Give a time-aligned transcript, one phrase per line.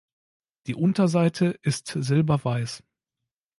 [0.65, 2.81] Die Unterseite ist silberweiß.